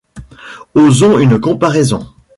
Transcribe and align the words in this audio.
Osons 0.73 1.19
une 1.19 1.39
comparaison. 1.39 2.07